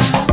love. 0.00 0.29